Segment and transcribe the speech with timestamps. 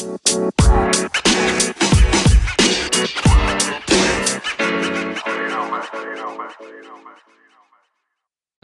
[0.00, 0.06] A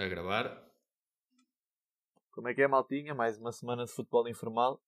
[0.08, 0.64] gravar.
[2.30, 3.14] Como é que é, maltinha?
[3.14, 4.80] Mais uma semana de futebol informal.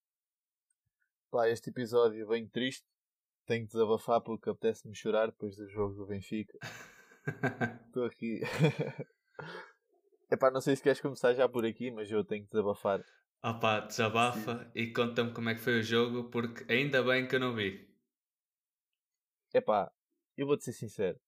[1.30, 2.86] Pá, este episódio vem triste.
[3.44, 6.58] Tenho que desabafar porque apetece-me chorar depois do jogo do Benfica.
[7.88, 8.40] Estou aqui.
[10.32, 13.04] Epá, não sei se queres começar já por aqui, mas eu tenho que desabafar.
[13.42, 17.40] Opá, desabafa e conta-me como é que foi o jogo, porque ainda bem que eu
[17.40, 17.88] não vi.
[19.54, 19.90] Epá,
[20.36, 21.18] eu vou-te ser sincero.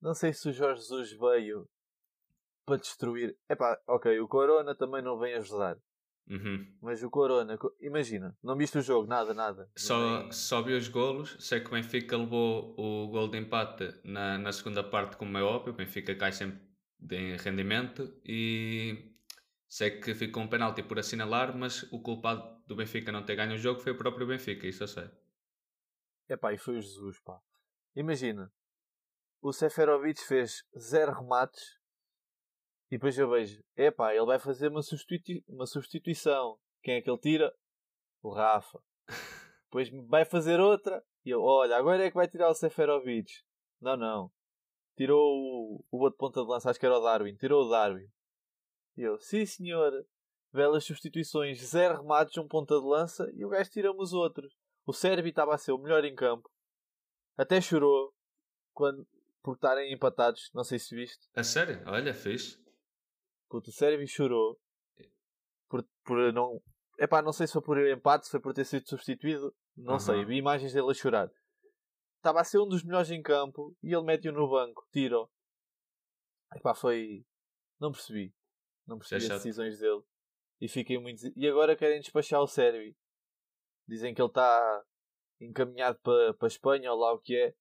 [0.00, 1.68] Não sei se o Jorge Jesus veio
[2.64, 3.36] para destruir.
[3.48, 5.76] Epá, ok, o Corona também não vem ajudar.
[6.28, 6.64] Uhum.
[6.80, 9.68] Mas o Corona, co- imagina, não viste o jogo, nada, nada.
[9.76, 11.36] Só, Nem- só vi os golos.
[11.40, 15.42] Sei que o Benfica levou o gol de empate na, na segunda parte, como é
[15.42, 15.72] óbvio.
[15.72, 16.60] O Benfica cai sempre
[17.10, 18.14] em rendimento.
[18.24, 19.09] E
[19.70, 23.54] sei que ficou um penalti por assinalar, mas o culpado do Benfica não ter ganho
[23.54, 25.08] o jogo foi o próprio Benfica, isso eu sei.
[26.28, 27.40] Epá, e foi o Jesus, pá.
[27.94, 28.52] Imagina,
[29.40, 31.78] o Seferovic fez zero remates
[32.90, 34.80] e depois eu vejo, epá, ele vai fazer uma,
[35.48, 36.58] uma substituição.
[36.82, 37.54] Quem é que ele tira?
[38.22, 38.82] O Rafa.
[39.70, 43.30] Depois vai fazer outra e eu, olha, agora é que vai tirar o Seferovic.
[43.80, 44.32] Não, não.
[44.96, 47.36] Tirou o, o outro ponta de lança, acho que era o Darwin.
[47.36, 48.10] Tirou o Darwin.
[48.96, 49.92] E eu, sim senhor.
[50.52, 54.52] Belas substituições, zero remates, um ponta de lança e o gajo tira-me os outros.
[54.84, 56.50] O Sérvio estava a ser o melhor em campo.
[57.36, 58.12] Até chorou
[58.72, 59.06] quando,
[59.42, 60.50] por estarem empatados.
[60.52, 61.28] Não sei se viste.
[61.36, 61.80] A sério?
[61.86, 62.58] Olha, fixe.
[63.48, 64.58] Puto, o Sérvio chorou
[65.68, 66.60] por, por não.
[66.98, 69.54] Epá, não sei se foi por empate, se foi por ter sido substituído.
[69.76, 70.00] Não Aham.
[70.00, 71.30] sei, vi imagens dele a chorar.
[72.16, 75.30] Estava a ser um dos melhores em campo e ele mete-o no banco, tira-o.
[76.54, 77.24] Epá, foi.
[77.78, 78.34] Não percebi.
[78.90, 79.36] Não percebi é as chato.
[79.36, 80.02] decisões dele.
[80.60, 81.22] E fiquei muito.
[81.36, 82.92] E agora querem despachar o Sérvio.
[83.86, 84.82] Dizem que ele está
[85.40, 87.54] encaminhado para para Espanha ou lá o que é.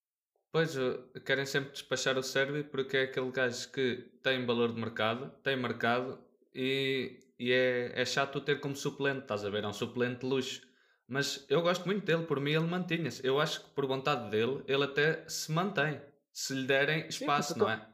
[0.52, 4.81] Pois, uh, querem sempre despachar o Sérvio porque é aquele gajo que tem valor de
[4.81, 6.20] mercado, tem mercado
[6.53, 9.64] e, e é, é chato o ter como suplente, estás a ver?
[9.64, 10.67] É um suplente de luxo.
[11.08, 13.26] Mas eu gosto muito dele, por mim ele mantinha-se.
[13.26, 16.02] Eu acho que por vontade dele, ele até se mantém.
[16.33, 17.87] Se lhe derem espaço, então- não é?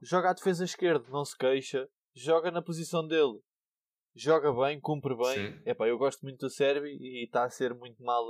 [0.00, 1.88] Joga à defesa esquerda, não se queixa.
[2.18, 3.40] Joga na posição dele.
[4.12, 5.52] Joga bem, cumpre bem.
[5.52, 5.62] Sim.
[5.64, 8.26] Epá, eu gosto muito do Sérvio e está a ser muito mal,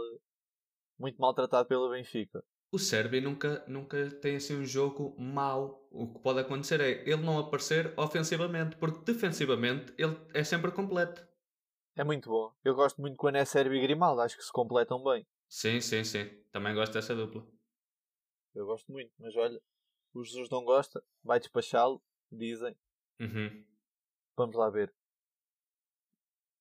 [0.99, 2.45] muito maltratado pelo Benfica.
[2.71, 5.89] O Sérvio nunca, nunca tem assim um jogo mau.
[5.91, 11.27] O que pode acontecer é ele não aparecer ofensivamente, porque defensivamente ele é sempre completo.
[11.97, 12.53] É muito bom.
[12.63, 14.21] Eu gosto muito quando é Sérvio e Grimaldo.
[14.21, 15.27] Acho que se completam bem.
[15.49, 16.29] Sim, sim, sim.
[16.53, 17.43] Também gosto dessa dupla.
[18.55, 19.11] Eu gosto muito.
[19.19, 19.59] Mas olha,
[20.13, 21.03] o Jesus não gosta.
[21.25, 22.03] Vai despachá-lo.
[22.31, 22.77] Dizem.
[23.19, 23.65] Uhum.
[24.39, 24.95] Vamos lá ver.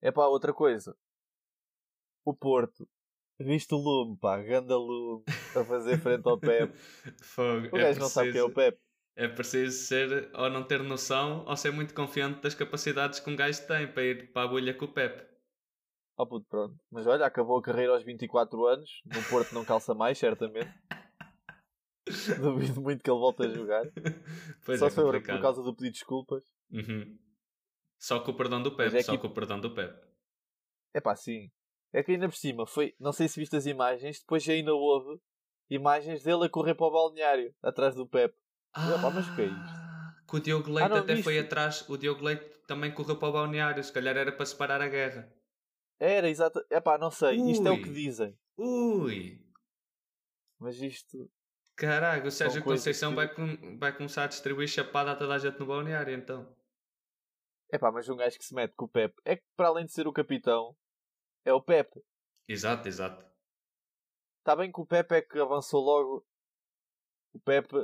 [0.02, 0.98] Epá, outra coisa.
[2.26, 2.90] O Porto.
[3.40, 4.42] Viste o lume, pá.
[4.42, 5.24] Ganda lume.
[5.56, 6.74] A fazer frente ao Pep.
[7.22, 7.68] Fogo.
[7.68, 8.80] O gajo não sabe quem é o Pep.
[9.16, 13.36] É preciso ser ou não ter noção ou ser muito confiante das capacidades que um
[13.36, 15.24] gajo tem para ir para a bolha com o Pep.
[16.18, 16.76] Oh puto, pronto.
[16.90, 19.04] Mas olha, acabou a carreira aos 24 anos.
[19.06, 20.74] No Porto não calça mais, certamente.
[22.42, 23.86] Duvido muito que ele volte a jogar.
[24.66, 26.44] Pois Só é se foi por causa do pedido de desculpas.
[26.72, 27.27] Uhum.
[28.00, 29.94] Só com o perdão do Pep, é só que- com o perdão do Pep.
[30.94, 31.52] É pá, sim.
[31.94, 32.96] É que ainda por cima foi.
[33.00, 34.20] Não sei se viste as imagens.
[34.20, 35.20] Depois ainda houve
[35.70, 38.36] imagens dele a correr para o balneário atrás do Pep.
[38.76, 39.58] Mas, opá, mas o que é isto?
[39.58, 41.24] Ah, Que o Diogo Leite não, até viste?
[41.24, 41.88] foi atrás.
[41.90, 43.84] O Diogo Leite também correu para o balneário.
[43.84, 45.32] Se calhar era para separar a guerra.
[46.00, 46.64] Era, exato.
[46.70, 47.38] É pá, não sei.
[47.38, 47.94] Isto é o que Ui.
[47.96, 48.38] dizem.
[48.58, 49.42] Ui!
[50.60, 51.30] Mas isto.
[51.76, 55.38] Caralho, o Sérgio Conceição que- vai, com- vai começar a distribuir chapada a toda a
[55.40, 56.56] gente no balneário, então.
[57.70, 59.14] É pá, mas um gajo que se mete com o Pep.
[59.26, 60.76] É que para além de ser o capitão,
[61.46, 61.90] é o Pep.
[62.48, 63.26] Exato, exato.
[64.40, 66.26] Está bem que o Pepe é que avançou logo.
[67.34, 67.76] O Pepe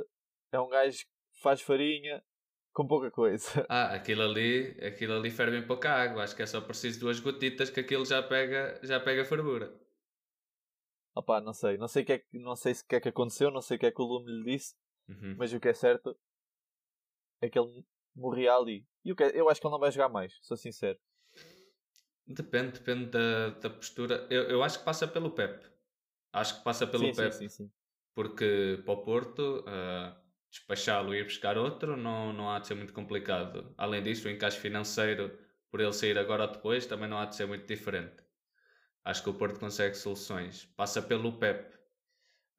[0.52, 2.24] é um gajo que faz farinha
[2.72, 3.44] com pouca coisa.
[3.68, 6.24] Ah, aquilo ali, aquilo ali ferve em pouca água.
[6.24, 9.78] Acho que é só preciso duas gotitas que aquilo já pega, já pega fervura.
[11.14, 11.76] Opá, não sei.
[11.76, 13.76] Não sei, o que é que, não sei se que é que aconteceu, não sei
[13.76, 14.74] o que é que o Lume lhe disse,
[15.06, 15.36] Uhum.
[15.38, 16.18] mas o que é certo
[17.42, 18.86] é que ele morria ali.
[19.04, 20.98] E o que é- eu acho que ele não vai jogar mais, sou sincero.
[22.26, 24.26] Depende, depende da, da postura.
[24.30, 25.64] Eu, eu acho que passa pelo Pep.
[26.32, 27.32] Acho que passa pelo sim, Pep.
[27.32, 27.72] sim, sim, sim.
[28.14, 30.16] Porque para o Porto, ah,
[30.50, 33.74] despachá-lo e ir buscar outro não, não há de ser muito complicado.
[33.76, 35.38] Além disso, o encaixe financeiro,
[35.70, 38.22] por ele sair agora ou depois, também não há de ser muito diferente.
[39.04, 40.66] Acho que o Porto consegue soluções.
[40.76, 41.74] Passa pelo Pep.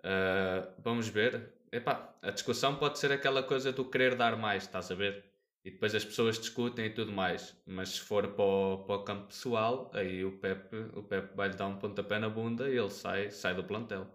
[0.03, 1.53] Ah, vamos ver.
[1.71, 5.25] Epá, a discussão pode ser aquela coisa do querer dar mais, estás a ver?
[5.65, 7.59] E depois as pessoas discutem e tudo mais.
[7.65, 11.49] Mas se for para o, para o campo pessoal, aí o Pepe, o Pepe vai
[11.49, 14.07] lhe dar um pontapé na bunda e ele sai, sai do plantel.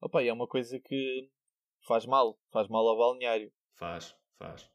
[0.00, 1.30] Opa, e é uma coisa que
[1.86, 2.40] faz mal.
[2.50, 3.52] Faz mal ao balneário.
[3.74, 4.70] Faz, faz.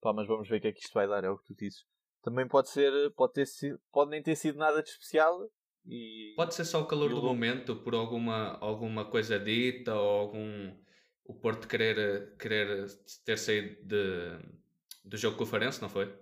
[0.00, 1.54] Pá, mas vamos ver o que é que isto vai dar, é o que tu
[1.54, 1.86] dizes.
[2.22, 5.48] Também pode ser, pode, ter sido, pode nem ter sido nada de especial.
[5.86, 6.34] E...
[6.36, 10.76] Pode ser só o calor do momento, por alguma, alguma coisa dita ou algum.
[11.28, 12.88] O Porto querer, querer
[13.24, 14.40] ter saído de,
[15.04, 16.12] do jogo com o Farense, não foi?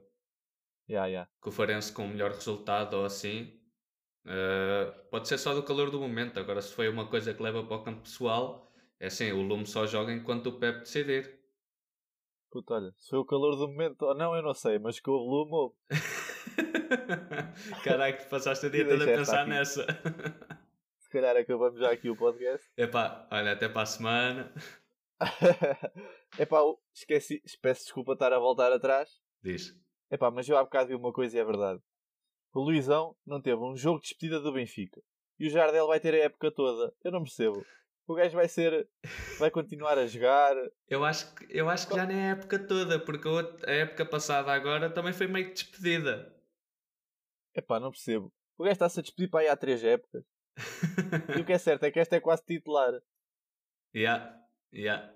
[0.88, 1.30] Yeah, yeah.
[1.40, 3.58] Com o Farense com o melhor resultado ou assim.
[4.26, 6.38] Eh, pode ser só do calor do momento.
[6.40, 9.66] Agora, se foi uma coisa que leva para o campo pessoal, é assim: o Lume
[9.66, 11.38] só joga enquanto o Pep decidir.
[12.50, 15.10] Puta, olha, se foi o calor do momento ou não, eu não sei, mas que
[15.10, 15.74] houve lume, houve.
[17.84, 19.50] Caraca, tu passaste o dia todo a pensar aqui.
[19.50, 19.86] nessa.
[20.98, 22.66] Se calhar acabamos já aqui o podcast.
[22.76, 24.52] Epá, olha, até para a semana.
[26.38, 26.58] Epá,
[26.94, 29.10] esqueci, peço desculpa estar a voltar atrás.
[29.42, 29.74] Diz.
[30.10, 31.80] Epá, mas eu há bocado vi uma coisa e é verdade.
[32.52, 35.02] O Luizão não teve um jogo de despedida do Benfica.
[35.38, 36.94] E o Jardel vai ter a época toda.
[37.04, 37.64] Eu não percebo.
[38.06, 38.88] O gajo vai ser.
[39.38, 40.54] Vai continuar a jogar.
[40.88, 43.70] Eu acho que, eu acho que já nem é a época toda, porque a outra-
[43.70, 46.32] a época passada agora também foi meio que despedida.
[47.54, 48.32] Epá, não percebo.
[48.56, 50.24] O gajo está-se a despedir para aí há três épocas.
[51.38, 52.92] E o que é certo é que esta é quase titular.
[53.94, 54.34] yeah,
[54.76, 55.12] yeah.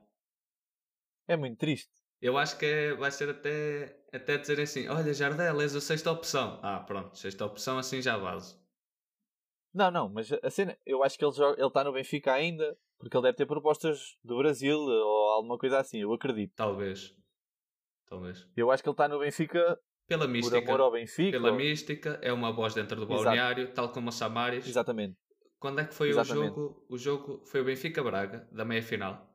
[1.28, 1.90] É muito triste.
[2.20, 6.10] Eu acho que é- vai ser até, até dizer assim: olha, Jardel, és a sexta
[6.12, 6.58] opção.
[6.62, 8.60] Ah, pronto, sexta opção assim já vazo.
[9.72, 11.32] Não, não, mas a cena, eu acho que ele
[11.66, 15.98] está no Benfica ainda, porque ele deve ter propostas do Brasil ou alguma coisa assim,
[16.00, 16.52] eu acredito.
[16.56, 17.14] Talvez.
[18.06, 18.48] Talvez.
[18.56, 20.58] Eu acho que ele está no Benfica Pela por mística.
[20.58, 21.30] amor ao Benfica.
[21.30, 23.22] Pela ou- mística, é uma voz dentro do Exato.
[23.24, 24.66] balneário, tal como o Samaris.
[24.66, 25.16] Exatamente.
[25.60, 26.50] Quando é que foi Exatamente.
[26.50, 26.86] o jogo?
[26.88, 29.29] O jogo foi o Benfica Braga, da meia final.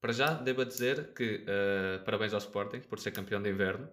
[0.00, 3.88] Para já, devo dizer que eh, parabéns ao Sporting por ser campeão de inverno.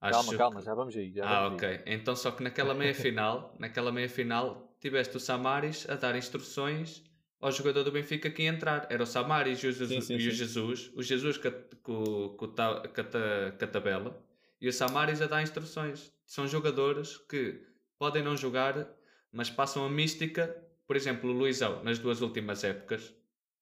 [0.00, 1.12] Calma, Acho calma, que- já vamos aí.
[1.12, 1.74] Já Ah, vamos aí.
[1.74, 1.82] ok.
[1.86, 7.02] Então só que naquela meia final, naquela meia final, tiveste o Samaris a dar instruções
[7.40, 8.86] ao jogador do Benfica que ia entrar.
[8.90, 9.88] Era o Samaris e o Jesus.
[9.88, 10.36] Sim, sim, e o sim.
[10.36, 14.24] Jesus, o Jesus com, a- com, com, o ta- com a ta- com a tabela
[14.60, 16.12] e o Samaris a dar instruções.
[16.24, 17.60] São jogadores que
[17.98, 18.86] podem não jogar,
[19.32, 20.56] mas passam a mística.
[20.86, 23.12] Por exemplo, o Luizão, nas duas últimas épocas.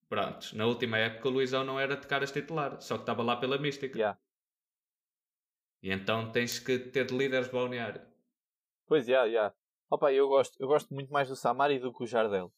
[0.08, 3.36] Prontos, na última época o Luizão não era de caras titular, só que estava lá
[3.36, 3.96] pela mística.
[3.96, 4.18] Yeah.
[5.82, 8.00] E então tens que ter líderes balneário.
[8.86, 9.52] Pois, já, já.
[9.90, 12.52] Opa, eu gosto, eu gosto muito mais do Samari do que o Jardel.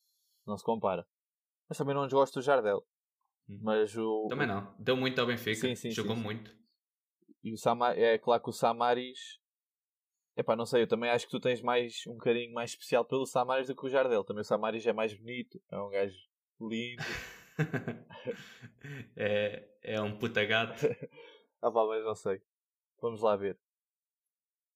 [0.46, 1.06] Não se compara.
[1.68, 2.86] Mas também não desgosto do Jardel.
[3.48, 3.58] Hum.
[3.62, 4.26] Mas o.
[4.28, 4.74] Também não.
[4.78, 5.60] Deu muito ao Benfica.
[5.60, 6.56] Sim, sim, Jogou sim, muito.
[7.42, 9.40] E o Samar, é claro que o Samaris.
[10.36, 13.24] Epá, não sei, eu também acho que tu tens mais um carinho mais especial pelo
[13.24, 14.22] Samaris do que o Jardel.
[14.22, 16.16] Também o Samaris é mais bonito, é um gajo
[16.60, 17.02] lindo.
[19.16, 20.86] é, é um puta gato.
[21.62, 22.40] Ah mas não sei.
[23.00, 23.58] Vamos lá ver.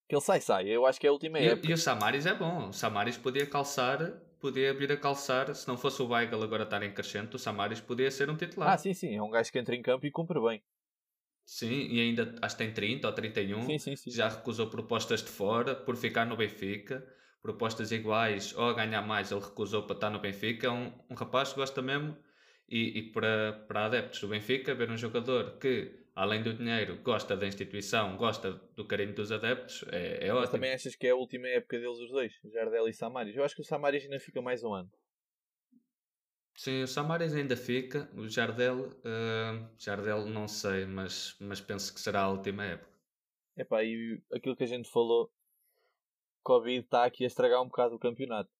[0.08, 0.68] Que ele sai, sai.
[0.68, 1.68] Eu acho que é a última E, época.
[1.68, 2.70] e o Samaris é bom.
[2.70, 4.10] O Samaris podia calçar,
[4.40, 5.54] podia vir a calçar.
[5.54, 8.72] Se não fosse o Weigl agora estar em crescente, o Samaris podia ser um titular.
[8.72, 9.14] Ah, sim, sim.
[9.14, 10.64] É um gajo que entra em campo e cumpre bem.
[11.44, 13.62] Sim, e ainda acho que tem 30 ou 31.
[13.62, 14.10] Sim, sim, sim.
[14.10, 17.06] Já recusou propostas de fora por ficar no Benfica.
[17.42, 20.66] Propostas iguais ou a ganhar mais, ele recusou para estar no Benfica.
[20.66, 22.16] É um, um rapaz que gosta mesmo.
[22.70, 27.36] E, e para, para adeptos do Benfica, ver um jogador que, além do dinheiro, gosta
[27.36, 30.52] da instituição, gosta do carinho dos adeptos, é, é Mas ótimo.
[30.52, 32.32] também achas que é a última época deles os dois?
[32.52, 33.36] Jardel e Samaris.
[33.36, 34.90] Eu acho que o Samaris ainda fica mais um ano.
[36.54, 38.08] Sim, o Samaris ainda fica.
[38.14, 42.90] O Jardel, eh, Jardel não sei, mas, mas penso que será a última época.
[43.56, 45.32] Epá, e aquilo que a gente falou,
[46.42, 48.50] Covid está aqui a estragar um bocado o campeonato.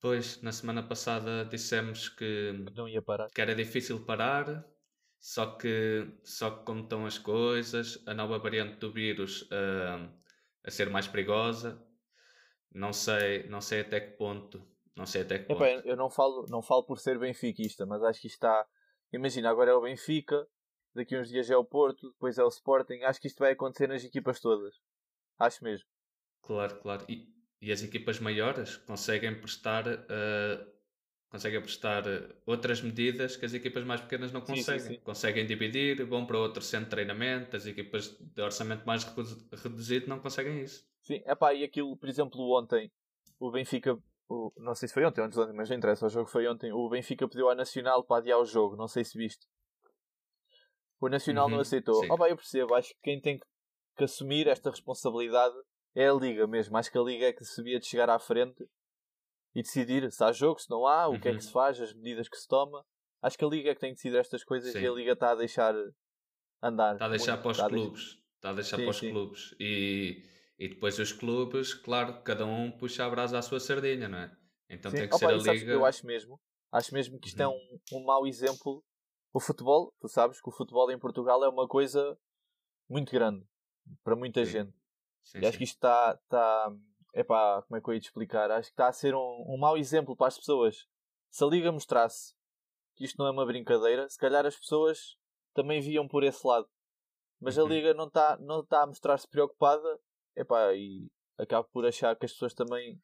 [0.00, 3.28] Pois, na semana passada dissemos que, Não ia parar.
[3.30, 4.64] que era difícil parar,
[5.18, 10.08] só que, só que como estão as coisas, a nova variante do vírus eh,
[10.64, 11.82] a ser mais perigosa,
[12.72, 14.62] não sei, não sei até que ponto.
[14.94, 15.62] Não sei até que ponto.
[15.62, 18.66] Epá, eu não falo, não falo por ser benfiquista, mas acho que isto está.
[19.12, 20.46] Imagina, agora é o Benfica,
[20.94, 23.02] daqui uns dias é o Porto, depois é o Sporting.
[23.02, 24.74] Acho que isto vai acontecer nas equipas todas.
[25.38, 25.86] Acho mesmo.
[26.42, 27.04] Claro, claro.
[27.08, 27.28] E,
[27.60, 30.66] e as equipas maiores conseguem prestar, eh,
[31.28, 34.78] conseguem prestar eh, outras medidas que as equipas mais pequenas não Sim, sim, conseguem.
[34.78, 35.00] sim.
[35.02, 40.08] Conseguem dividir, vão para outro centro de treinamento, as equipas de orçamento mais redu- reduzido
[40.08, 40.86] não conseguem isso.
[41.02, 42.90] Sim, epá, e aquilo, por exemplo, ontem,
[43.38, 43.96] o Benfica,
[44.28, 46.72] o- não sei se foi ontem antes ontem, mas não interessa, o jogo foi ontem.
[46.72, 49.46] O Benfica pediu à Nacional para adiar o jogo, não sei se viste.
[51.00, 52.00] O Nacional não Uhum, aceitou.
[52.00, 52.10] sim.
[52.10, 53.46] Opa, eu percebo, acho que quem tem que,
[53.96, 55.54] que assumir esta responsabilidade
[55.96, 56.76] é a Liga mesmo.
[56.76, 58.64] Acho que a Liga é que sabia de chegar à frente
[59.54, 61.38] e decidir se há jogo, se não há, o que é Uhum.
[61.38, 62.84] que se faz, as medidas que se toma.
[63.22, 64.80] Acho que a Liga é que tem decidido estas coisas Sim.
[64.80, 65.74] e a Liga está a deixar
[66.62, 66.92] andar.
[66.94, 67.42] Está a deixar muito.
[67.42, 68.18] para os Está deixar- clubes.
[68.36, 69.10] Está a deixar Sim, para os sim.
[69.10, 69.54] clubes.
[69.58, 70.22] E,
[70.58, 74.36] e depois os clubes, claro, cada um puxa a brasa à sua sardinha, não é?
[74.68, 75.72] Então tem que Opa, ser a liga.
[75.72, 76.38] eu acho mesmo,
[76.72, 77.78] acho mesmo que isto é Uhum.
[77.92, 78.84] um, um mau exemplo.
[79.32, 82.18] O futebol, tu sabes que o futebol em Portugal é uma coisa
[82.88, 83.44] muito grande
[84.04, 84.72] para muita gente.
[85.26, 85.58] Sim, E acho sim.
[85.58, 86.18] que isto está.
[86.22, 86.72] Está.
[87.14, 88.50] Epá, como é que eu ia te explicar?
[88.50, 90.86] Acho que está a ser um, um mau exemplo para as pessoas.
[91.30, 92.34] Se a Liga mostrasse
[92.94, 95.16] que isto não é uma brincadeira, se calhar as pessoas
[95.54, 96.68] também viam por esse lado.
[97.40, 97.68] Mas a Uhum.
[97.68, 99.98] Liga não está não tá a mostrar-se preocupada
[100.36, 103.00] epá, e acabo por achar que as pessoas também.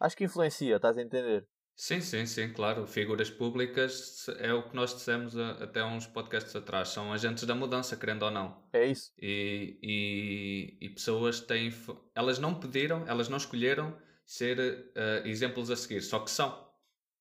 [0.00, 1.46] Acho que influencia, estás a entender?
[1.76, 2.86] Sim, sim, sim, claro.
[2.86, 6.88] Figuras públicas é o que nós dissemos a- até uns podcasts atrás.
[6.88, 8.64] São agentes da mudança, querendo ou não.
[8.72, 9.12] É isso.
[9.18, 11.70] E, e, e pessoas têm.
[12.14, 16.66] Elas não pediram, elas não escolheram ser eh, exemplos a seguir, só que são.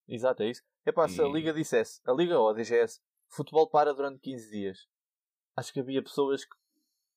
[0.08, 0.64] Exato, é isso.
[0.86, 4.50] Epá, se a E- Liga dissesse, a Liga ou a DGS, futebol para durante 15
[4.52, 4.88] dias,
[5.56, 6.56] acho que havia pessoas que,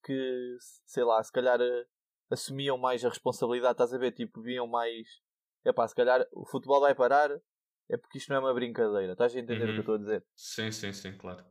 [0.04, 1.86] que, sei lá, se calhar eh,
[2.30, 4.12] assumiam mais a responsabilidade, estás a ver?
[4.12, 5.08] Tipo, viam mais.
[5.68, 7.30] Epá, se calhar o futebol vai parar,
[7.88, 9.12] é porque isto não é uma brincadeira.
[9.12, 9.76] Estás a entender o que Uhum.
[9.76, 10.26] eu estou a dizer?
[10.34, 11.44] Sim, sim, sim, claro.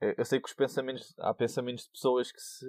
[0.00, 2.66] Eu eu sei que os pensamentos, há pensamentos de pessoas que se.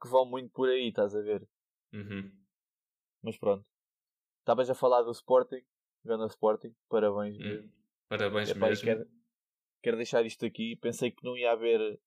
[0.00, 1.46] que vão muito por aí, estás a ver?
[1.92, 2.30] Uhum.
[3.22, 3.64] Mas pronto.
[4.40, 5.62] Estavas a falar do Sporting,
[6.04, 7.36] grande Sporting, parabéns.
[7.40, 7.68] Hum.
[8.08, 8.84] Parabéns Epá, mesmo.
[8.84, 9.10] quero,
[9.82, 10.76] quero deixar isto aqui.
[10.76, 11.98] Pensei que não ia haver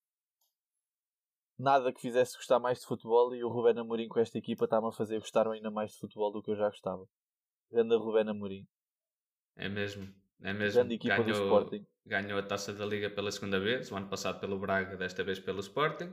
[1.58, 4.88] nada que fizesse gostar mais de futebol e o Rubén Amorim com esta equipa está-me
[4.88, 7.06] a fazer gostar ainda mais de futebol do que eu já gostava.
[7.72, 8.68] Grande Rubén Amorim.
[9.56, 10.12] É mesmo.
[10.42, 10.82] É mesmo.
[10.82, 11.86] Grande equipa do Ganhou, Sporting.
[12.06, 15.40] ganhou a taça da Liga pela segunda vez, o ano passado pelo Braga, desta vez
[15.40, 16.12] pelo Sporting.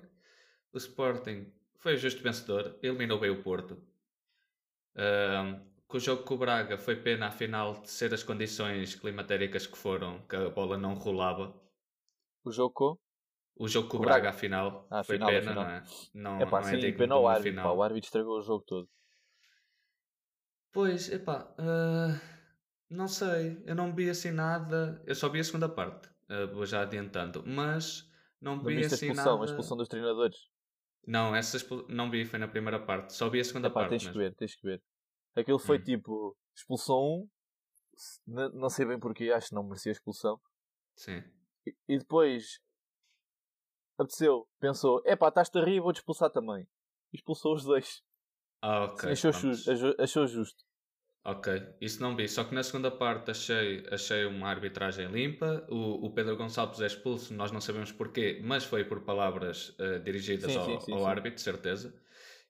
[0.73, 3.83] O Sporting foi o justo vencedor, eliminou bem o Porto.
[4.97, 9.65] Ahm, com o jogo com o Braga foi pena, afinal, de ser as condições climatéricas
[9.67, 11.55] que foram, que a bola não rolava.
[12.45, 12.99] O jogo com?
[13.55, 14.31] O jogo com o Braga, Braga.
[14.31, 15.57] afinal, Ah, foi afinal, pena, afinal.
[15.57, 15.83] não é?
[16.15, 17.61] Não, É pá, não é sim, digno pena de o uma árbitro.
[17.61, 17.73] pá, final.
[17.73, 18.89] o árbitro estragou o jogo todo.
[20.73, 22.21] Pois, epá, ah,
[22.91, 26.67] não sei, eu não vi assim nada, eu só vi a segunda parte, ah, vou
[26.67, 29.43] já adiantando, mas não Não vi viste a assim expulsão, nada.
[29.43, 30.37] a expulsão dos treinadores.
[31.07, 33.91] Não, essa expul- não vi, foi na primeira parte, só vi a segunda Epá, parte
[33.91, 34.21] tens que mesmo.
[34.23, 34.83] ver, tens que ver.
[35.35, 35.83] Aquilo foi Hum.
[35.83, 37.29] tipo, expulsão 1,
[38.27, 40.39] n- não sei bem porquê, acho que não merecia expulsão.
[40.97, 41.23] Sim.
[41.67, 42.59] E- E depois
[43.99, 46.67] apeteceu, pensou, epá, estás-te a rir, vou-te expulsar também.
[47.13, 48.03] E expulsou os dois.
[48.71, 49.05] Ah, ok.
[49.11, 50.65] achou, justo, achou, justo.
[51.25, 51.49] Ok,
[51.81, 55.67] isso não vi, só que na segunda parte achei, achei uma arbitragem limpa.
[55.69, 59.99] O, o Pedro Gonçalves é expulso, nós não sabemos porquê, mas foi por palavras ah,
[59.99, 62.01] dirigidas Sim, ao, sim, sim, ao árbitro, certeza.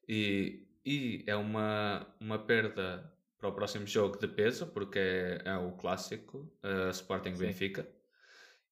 [0.09, 5.57] E, e é uma, uma perda para o próximo jogo de peso, porque é, é
[5.57, 7.33] o clássico ah, Sporting.
[7.37, 7.89] Benfica,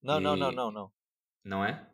[0.02, 0.92] Não, não, não, E- não, não.
[1.44, 1.90] não é?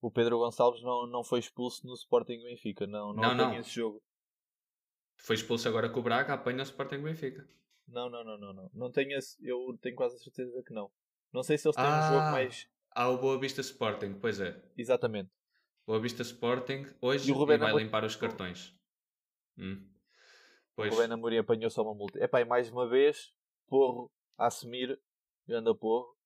[0.00, 2.86] O Pedro Gonçalves não, não foi expulso no Sporting Benfica.
[2.86, 3.52] Não, não, Não, não.
[3.58, 4.00] esse jogo.
[5.16, 7.48] Foi expulso agora com o Braga, apanha o Sporting Benfica.
[7.88, 8.70] Não, não, não, não, não.
[8.74, 10.90] Não tenho esse, eu tenho quase a certeza que não.
[11.32, 12.30] Não sei se eles têm um jogo Ah.
[12.32, 12.68] mais.
[12.90, 14.62] Há o Boa Vista Sporting, pois é.
[14.76, 15.30] Exatamente.
[15.86, 18.74] Boa Vista Sporting hoje E o Rubén vai Amorim- limpar os cartões.
[19.58, 19.86] Hum.
[20.76, 22.22] Pois, O Rubén Amorim apanhou só uma multa.
[22.22, 23.32] Epá, e mais uma vez,
[23.66, 25.00] Porro a assumir.
[25.46, 26.16] Ganda Porro.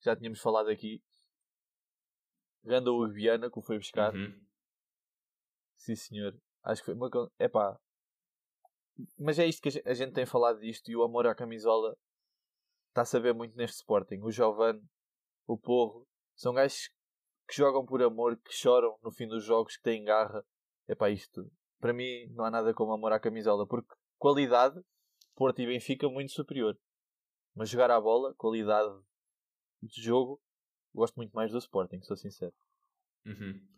[0.00, 1.02] Já tínhamos falado aqui.
[2.64, 4.12] Ganda Hugo Viana, que o foi buscar.
[4.14, 4.40] Uhum.
[5.76, 6.36] Sim, senhor.
[6.68, 7.10] Acho que foi uma.
[7.10, 7.78] con- Epá.
[9.18, 11.34] Mas é isto que a gen- a gente tem falado disto e o amor à
[11.34, 11.96] camisola
[12.88, 14.20] está a saber muito neste Sporting.
[14.22, 14.82] O Giovane,
[15.46, 16.06] o Porro,
[16.36, 16.90] são gajos
[17.48, 20.44] que jogam por amor, que choram no fim dos jogos, que têm garra.
[20.86, 21.50] Epá, isto.
[21.80, 24.78] Para mim não há nada como amor à camisola, porque qualidade,
[25.34, 26.76] Porto e Benfica, muito superior.
[27.54, 28.92] Mas jogar à bola, qualidade
[29.80, 30.38] de jogo,
[30.92, 32.52] gosto muito mais do Sporting, sou sincero.
[33.24, 33.77] Uhum.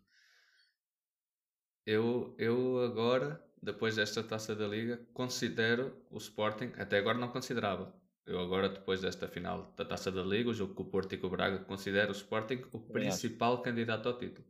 [1.91, 7.93] Eu, eu agora, depois desta taça da Liga, considero o Sporting, até agora não considerava.
[8.25, 11.17] Eu agora, depois desta final da taça da Liga, o jogo com o Porto e
[11.17, 14.47] com o Braga, considero o Sporting o principal candidato ao título.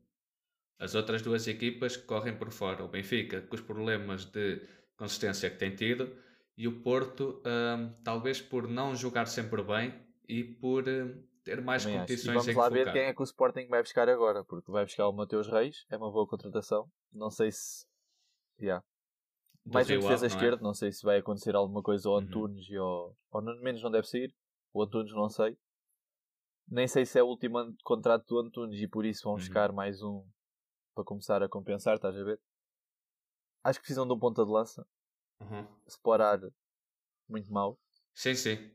[0.77, 2.83] As outras duas equipas correm por fora.
[2.83, 4.61] O Benfica, com os problemas de
[4.95, 6.15] consistência que tem tido,
[6.55, 9.95] e o Porto, hum, talvez por não jogar sempre bem
[10.29, 12.05] e por hum, ter mais Também acho.
[12.05, 14.71] E competições vamos em lá ver quem é que o Sporting vai buscar agora, porque
[14.71, 16.89] vai buscar o Mateus Reis, é uma boa contratação.
[17.11, 17.85] Não sei se.
[18.59, 18.83] Yeah.
[19.65, 20.61] Mais um Rio defesa Ave, não é?
[20.61, 22.21] não sei se vai acontecer alguma coisa ao Uhum.
[22.21, 23.15] Antunes e ao.
[23.31, 24.33] Ou no menos não deve sair.
[24.73, 25.57] O Antunes não sei.
[26.67, 29.33] Nem sei se é o último ano de contrato do Antunes e por isso vão
[29.33, 29.39] Uhum.
[29.39, 30.25] buscar mais um
[30.95, 32.39] para começar a compensar, estás a ver?
[33.63, 34.85] Acho que precisam de um ponta de lança.
[35.41, 35.67] Uhum.
[35.87, 36.39] Sporar
[37.27, 37.77] muito mau.
[38.13, 38.71] Sim, sim.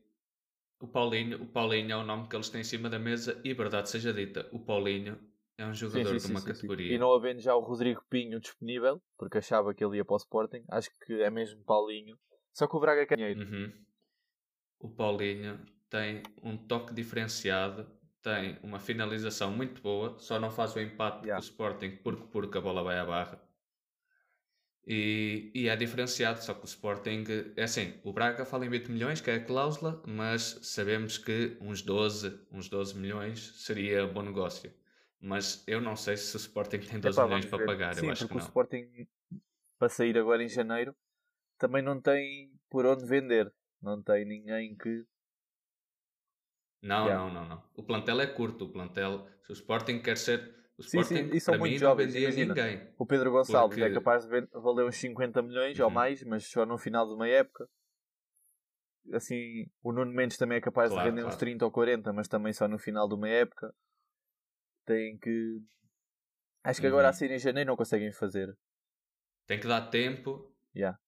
[0.79, 3.53] O Paulinho, o Paulinho é o nome que eles têm em cima da mesa e,
[3.53, 5.17] verdade seja dita, o Paulinho
[5.57, 6.93] é um jogador sim, sim, de uma sim, categoria.
[6.93, 10.17] E não havendo já o Rodrigo Pinho disponível, porque achava que ele ia para o
[10.17, 12.17] Sporting, acho que é mesmo Paulinho.
[12.53, 13.41] Só que o Braga canheiro.
[13.41, 13.73] Uhum.
[14.79, 17.87] O Paulinho tem um toque diferenciado,
[18.21, 21.35] tem uma finalização muito boa, só não faz o empate yeah.
[21.35, 23.41] com o Sporting porque, porque a bola vai à barra.
[24.89, 27.25] E, e, é diferenciado, só que o Sporting
[27.57, 31.57] é assim, o Braga fala em 20 milhões, que é a cláusula, mas sabemos que
[31.59, 34.71] uns 12, uns 12 milhões seria bom negócio.
[35.19, 38.11] Mas eu não sei se o Sporting tem 12 Epá, milhões para pagar, Sim, eu
[38.13, 38.41] acho que não.
[38.41, 39.07] o Sporting,
[39.77, 40.95] para sair agora em janeiro,
[41.57, 43.51] também não tem por onde vender.
[43.81, 45.05] Não tem ninguém que.
[46.81, 47.23] Não, yeah.
[47.23, 47.63] não, não, não.
[47.75, 48.65] O plantel é curto.
[48.65, 50.55] O plantel, se o Sporting quer ser.
[50.77, 52.87] O Sporting, sim, sim, e são muito jovens, vendia ninguém.
[52.99, 53.91] O Pedro Gonçalves porque...
[53.91, 55.85] é capaz de valer uns 50 milhões uhum.
[55.85, 57.67] ou mais, mas só no final de uma época.
[59.11, 61.35] Assim, o Nuno Mendes também é capaz claro, de vender claro.
[61.35, 63.73] uns 30 ou 40, mas também só no final de uma época.
[64.85, 65.63] Tem que.
[66.63, 66.93] Acho que uhum.
[66.93, 68.55] agora a sair em janeiro não conseguem fazer.
[69.47, 70.53] Tem que dar tempo.
[70.75, 70.99] Yeah.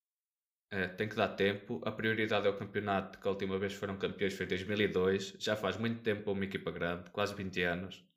[0.72, 1.82] É, tem que dar tempo.
[1.84, 5.36] A prioridade é o campeonato, que a última vez foram campeões foi em 2002.
[5.38, 8.09] Já faz muito tempo para uma equipa grande, quase 20 anos.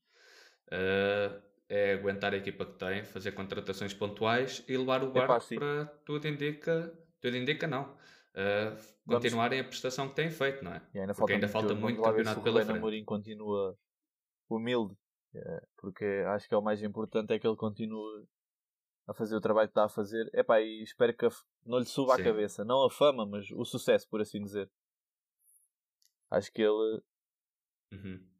[0.73, 5.87] Uh, é aguentar a equipa que tem, fazer contratações pontuais e levar o barco para
[6.05, 6.93] tudo indica.
[7.21, 7.97] Tudo indica, não.
[8.35, 8.77] Uh,
[9.07, 10.83] continuarem a prestação que têm feito, não é?
[10.95, 12.77] E ainda porque ainda falta muito campeonato pela frente.
[12.77, 13.79] O Amorim continua
[14.49, 14.97] humilde,
[15.35, 18.27] é, porque acho que é o mais importante é que ele continue
[19.07, 20.31] a fazer o trabalho que está a fazer.
[20.35, 21.29] Epá, e espero que
[21.65, 22.23] não lhe suba Sim.
[22.23, 22.65] a cabeça.
[22.65, 24.71] Não a fama, mas o sucesso, por assim dizer.
[26.31, 27.03] Acho que ele.
[27.93, 28.32] Uhum.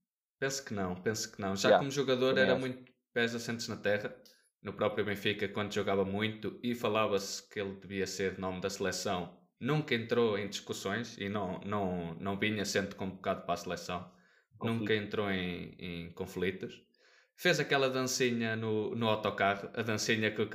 [0.43, 1.55] Penso que não, penso que não.
[1.55, 4.13] Já yeah, como jogador era muito pés assentes na terra.
[4.61, 9.39] No próprio Benfica, quando jogava muito e falava-se que ele devia ser nome da seleção,
[9.61, 14.13] nunca entrou em discussões e não, não, não vinha sendo convocado para a seleção.
[14.59, 14.81] Conflito.
[14.81, 16.83] Nunca entrou em, em conflitos
[17.37, 20.49] fez aquela dancinha no, no autocarro, a dancinha que o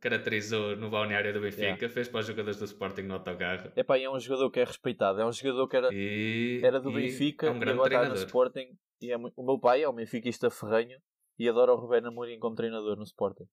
[0.00, 1.88] caracterizou no balneário do Benfica, yeah.
[1.88, 3.72] fez para os jogadores do Sporting no autocarro.
[3.76, 6.92] Epá, é um jogador que é respeitado, é um jogador que era, e, era do
[6.92, 8.14] Benfica é um grande e agora treinador.
[8.14, 8.76] está no Sporting.
[9.00, 10.98] E é, o meu pai é um benfiquista ferrenho
[11.38, 13.46] e adora o Rubén Amorim como treinador no Sporting.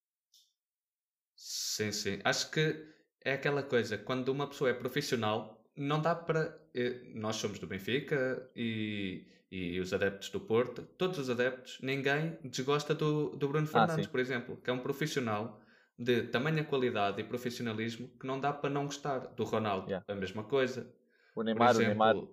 [1.36, 2.20] Sim, sim.
[2.24, 2.86] Acho que
[3.24, 6.62] é aquela coisa, quando uma pessoa é profissional, não dá para.
[6.74, 12.36] Eh, nós somos do Benfica e e os adeptos do Porto, todos os adeptos, ninguém
[12.44, 15.62] desgosta do, do Bruno ah, Fernandes, ah, por exemplo, que é um profissional
[15.98, 19.20] de tamanha qualidade e profissionalismo que não dá para não gostar.
[19.36, 20.04] Do Ronaldo, yeah.
[20.08, 20.92] a mesma coisa.
[21.36, 22.16] O Neymar, exemplo, o Neymar.
[22.16, 22.30] Uh,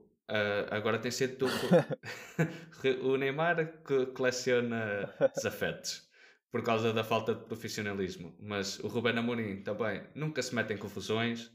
[0.71, 1.45] agora tem sido
[3.05, 6.09] o Neymar que coleciona desafetos
[6.51, 8.35] por causa da falta de profissionalismo.
[8.41, 11.53] Mas o Ruben Amorim também nunca se mete em confusões.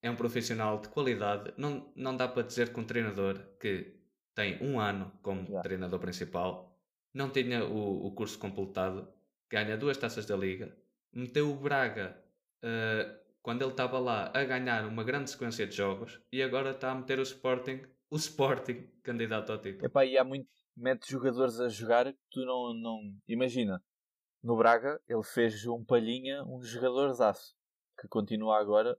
[0.00, 1.52] É um profissional de qualidade.
[1.56, 3.99] Não, não dá para dizer que um treinador que
[4.40, 5.60] tem um ano como yeah.
[5.60, 6.74] treinador principal,
[7.12, 9.06] não tinha o, o, curso completado,
[9.50, 10.74] ganha duas taças da Liga,
[11.12, 12.16] meteu o Braga
[12.64, 16.90] uh, quando ele estava lá a ganhar uma grande sequência de jogos e agora está
[16.90, 19.84] a meter o Sporting, o Sporting candidato ao título.
[19.84, 23.14] Epá, e há muito, mete jogadores a jogar que tu não, não.
[23.28, 23.82] Imagina,
[24.42, 27.54] no Braga ele fez um palhinha, um jogador aço
[28.00, 28.96] que continua agora.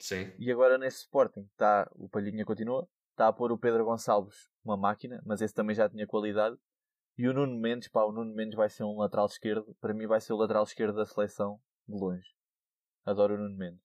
[0.00, 0.32] Sim.
[0.36, 4.76] E agora nesse Sporting, tá, o Palhinha continua, está a pôr o Pedro Gonçalves uma
[4.76, 6.56] máquina, mas esse também já tinha qualidade.
[7.16, 9.76] E o Nuno Mendes, pá, o Nuno Mendes vai ser um lateral esquerdo.
[9.80, 12.34] Para mim vai ser o lateral esquerdo da seleção, de longe.
[13.04, 13.84] Adoro o Nuno Mendes.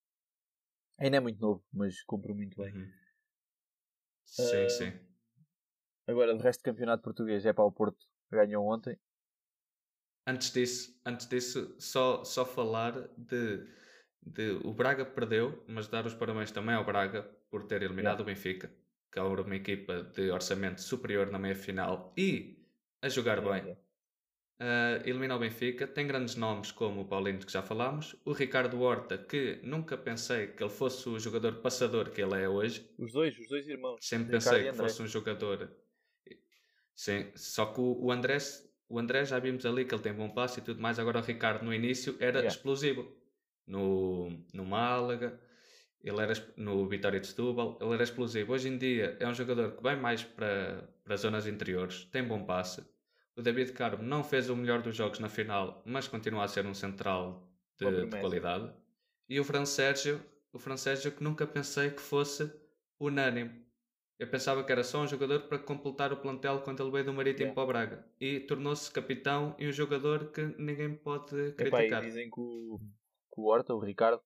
[0.98, 2.74] Ainda é muito novo, mas cumpre muito bem.
[2.74, 2.92] Uhum.
[4.26, 5.00] Sim, uh, sim.
[6.08, 7.98] Agora, do resto do campeonato português, é para o Porto
[8.32, 8.98] ganhou ontem.
[10.26, 13.66] Antes disso, antes disso só, só falar de,
[14.22, 14.52] de.
[14.64, 18.24] O Braga perdeu, mas dar os parabéns também ao Braga por ter eliminado yeah.
[18.24, 18.72] o Benfica
[19.12, 22.60] que é uma equipa de orçamento superior na meia final e
[23.02, 23.76] a jogar bem.
[24.62, 28.82] Uh, elimina o Benfica, tem grandes nomes como o Paulinho que já falámos, o Ricardo
[28.82, 32.86] Horta, que nunca pensei que ele fosse o jogador passador que ele é hoje.
[32.98, 34.06] Os dois, os dois irmãos.
[34.06, 35.72] Sempre pensei que fosse um jogador.
[36.94, 38.38] Sim, só que o André,
[38.90, 41.00] o André já vimos ali que ele tem bom passe e tudo mais.
[41.00, 42.48] Agora o Ricardo no início era yeah.
[42.50, 43.10] explosivo.
[43.66, 45.40] No, no Málaga,
[46.04, 48.54] ele era no Vitória de Setúbal, ele era explosivo.
[48.54, 52.44] Hoje em dia é um jogador que vai mais para, para zonas interiores, tem bom
[52.44, 52.84] passe.
[53.36, 56.66] O David Carmo não fez o melhor dos jogos na final, mas continua a ser
[56.66, 58.72] um central de, de qualidade.
[59.30, 62.52] E o Fran Sérgio, o Fran Sérgio que nunca pensei que fosse
[63.00, 63.66] unânime.
[64.18, 67.14] Eu pensava que era só um jogador para completar o plantel quando ele veio do
[67.14, 67.56] Marítimo yeah.
[67.56, 68.06] para o Braga.
[68.20, 71.84] E tornou-se capitão e um jogador que ninguém pode criticar.
[71.86, 72.78] Epá, dizem que o,
[73.34, 74.22] que o Horta, o Ricardo,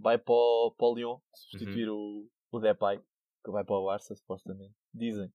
[0.00, 2.28] vai para o, para o Lyon substituir uhum.
[2.50, 3.00] o, o Depay,
[3.44, 4.74] que vai para o Barça, supostamente.
[4.92, 5.32] Dizem.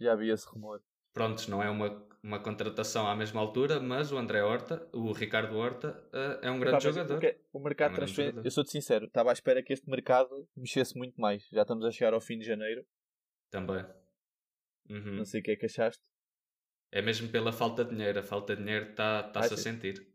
[0.00, 0.82] Já havia esse rumor.
[1.12, 5.56] Prontos, não é uma, uma contratação à mesma altura, mas o André Horta, o Ricardo
[5.56, 7.20] Horta, uh, é um grande mas jogador.
[7.52, 10.96] O mercado É um transferência, eu sou-te sincero, estava à espera que este mercado mexesse
[10.96, 11.46] muito mais.
[11.52, 12.86] Já estamos a chegar ao fim de janeiro.
[13.50, 13.84] Também.
[14.88, 15.16] Uhum.
[15.16, 16.02] Não sei o que é que achaste.
[16.92, 18.18] É mesmo pela falta de dinheiro.
[18.18, 19.60] A falta de dinheiro está-se a Achas?
[19.60, 20.10] sentir.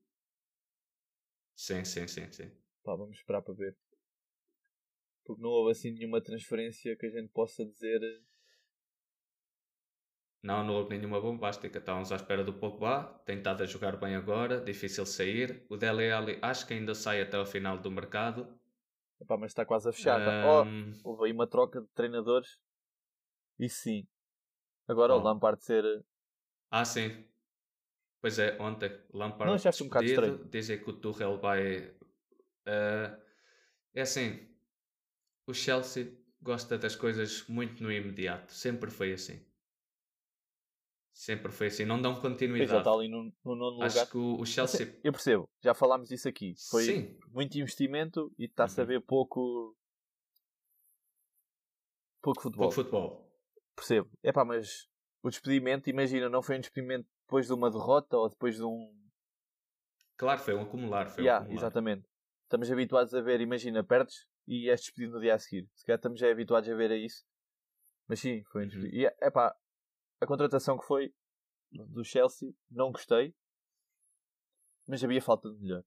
[1.56, 2.52] Sim, sim, sim, sim.
[2.86, 3.76] Pá, vamos esperar para ver.
[5.26, 8.00] Porque não houve assim nenhuma transferência que a gente possa dizer.
[8.04, 8.22] eh,
[10.44, 11.80] Não, não houve nenhuma bombástica.
[11.80, 13.20] Estávamos à espera do Pogba.
[13.26, 14.62] Tem estado a jogar bem agora.
[14.62, 15.66] Difícil sair.
[15.68, 18.48] O Dele Alli acho que ainda sai até ao final do mercado.
[19.20, 20.24] Epá, mas está quase a fechar.
[20.24, 20.44] tá?
[20.46, 22.60] Oh, houve aí uma troca de treinadores.
[23.58, 24.06] E sim.
[24.88, 25.24] Agora o Oh.
[25.24, 25.84] Lampard ser.
[25.84, 26.04] eh,
[26.70, 27.26] Ah, sim.
[28.22, 28.92] Pois é, ontem.
[29.12, 30.50] Lampard Não um bocado despedido?
[30.50, 31.96] Dizem que o Tuchel vai...
[32.66, 33.18] eh,
[33.94, 34.48] é assim.
[35.48, 38.52] O Chelsea gosta das coisas muito no imediato.
[38.54, 39.46] Sempre foi assim.
[41.14, 41.86] Sempre foi assim.
[41.86, 42.78] Não dão Pois continuidade.
[42.78, 43.86] está ali no, no nono lugar.
[43.88, 45.00] Acho que o, o Chelsea...
[45.04, 46.54] Eu percebo, já falámos disso aqui.
[46.70, 47.18] Foi Sim.
[47.30, 48.88] muito investimento e está-se a Uhum.
[48.90, 49.78] ver pouco.
[52.22, 52.64] pouco futebol.
[52.68, 53.32] Pouco futebol.
[53.76, 54.10] Percebo.
[54.24, 54.88] É pá, mas
[55.24, 58.94] o despedimento, imagina, não foi um despedimento depois de uma derrota ou depois de um.
[60.18, 61.08] Claro, foi um acumular.
[61.08, 61.62] Foi um Yeah, acumular.
[61.62, 62.08] exatamente.
[62.56, 65.70] Estamos habituados a ver, imagina, perdes e és despedido no dia a seguir.
[65.76, 67.26] Se calhar estamos já habituados a ver a isso.
[68.08, 68.70] Mas sim, foi um Uhum.
[68.70, 68.96] despedido.
[68.96, 69.54] E é pá,
[70.22, 71.14] a contratação que foi
[71.70, 73.36] do Chelsea, não gostei.
[74.88, 75.84] Mas havia falta de melhor.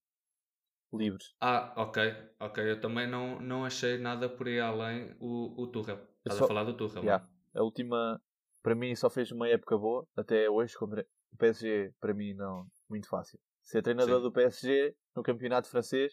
[0.93, 1.35] Livres.
[1.41, 2.03] Ah, ok.
[2.39, 2.71] Ok.
[2.71, 5.97] Eu também não, não achei nada por aí além o, o Tuchel.
[6.19, 7.27] Estás só- a falar do Tuchel, Yeah.
[7.55, 7.63] não?
[7.63, 8.21] A última,
[8.63, 10.07] para mim, só fez uma época boa.
[10.15, 12.67] Até hoje, contra o PSG, para mim, não.
[12.91, 13.41] Muito fácil.
[13.63, 14.23] Ser treinador Sim.
[14.23, 16.13] do PSG no campeonato francês.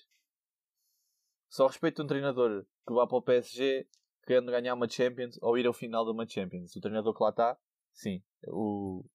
[1.55, 3.87] Só respeito um treinador que vá para o PSG
[4.27, 6.75] querendo ganhar uma Champions ou ir ao final de uma Champions.
[6.75, 7.57] O treinador que lá está,
[7.93, 8.21] sim.
[8.45, 9.05] O,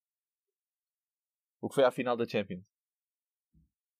[1.61, 2.63] o que foi à final da Champions.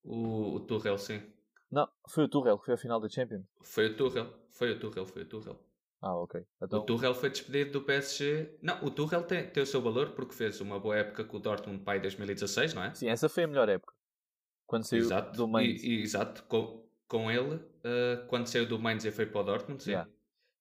[0.03, 1.21] O, o Tuchel, sim.
[1.69, 3.45] Não, foi o Tuchel que foi à final da Champions.
[3.61, 4.33] Foi o Tuchel.
[4.49, 5.59] Foi o Tuchel, foi o Tuchel.
[6.01, 6.43] Ah, ok.
[6.63, 8.57] Então, O Tuchel foi despedido do PSG.
[8.63, 11.39] Não, o Tuchel tem, tem o seu valor porque fez uma boa época com o
[11.39, 12.95] Dortmund aí 2016, não é?
[12.95, 13.93] sim, essa foi a melhor época.
[14.65, 15.37] Quando saiu exato.
[15.37, 15.83] do Mainz.
[15.83, 16.41] E, e- exato.
[16.45, 19.91] Com, com ele, eh, quando saiu do Mainz e foi para o Dortmund, sim.
[19.91, 20.09] Yeah.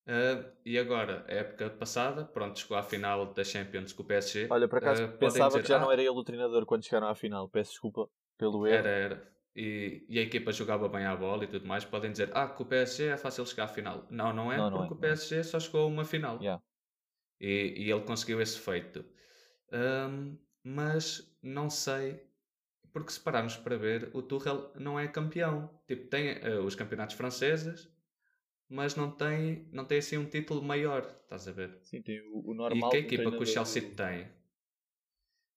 [0.07, 4.49] Eh, e agora, a época passada, pronto, chegou à final da Champions com o PSG.
[4.51, 6.85] Olha, por acaso podem pensava dizer, que já "Ah, não era ele o treinador quando
[6.85, 7.49] chegaram à final.
[7.49, 8.79] Peço desculpa pelo erro.
[8.79, 9.31] Era, era.
[9.55, 11.85] E, e a equipa jogava bem à bola e tudo mais.
[11.85, 14.07] Podem dizer, ah, com o PSG é fácil chegar à final.
[14.11, 15.01] Não, não é, Não, não porque é, o é.
[15.01, 16.39] PSG só chegou a uma final.
[16.41, 16.61] Yeah.
[17.41, 19.05] E, e ele conseguiu esse feito.
[19.73, 22.23] Ahm, mas não sei,
[22.93, 25.69] porque se pararmos para ver, o Tuchel não é campeão.
[25.87, 27.89] Tipo, tem eh, os campeonatos franceses,
[28.69, 31.79] mas não tem, não tem assim um título maior, estás a ver?
[31.83, 32.91] Sim, tem o, o E normal.
[32.91, 34.29] que a equipa que o Chelsea tem.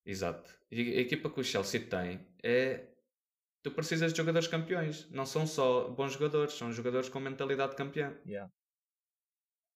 [0.06, 0.50] Exato.
[0.72, 2.90] E a equipa que o Chelsea tem é.
[3.64, 5.10] Tu precisas de jogadores campeões.
[5.10, 8.14] Não são só bons jogadores, são jogadores com mentalidade de campeão.
[8.26, 8.52] Yeah.